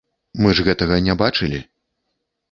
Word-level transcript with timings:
Мы 0.43 0.49
ж 0.59 0.63
гэтага 0.67 0.97
не 1.07 1.15
бачылі. 1.19 1.59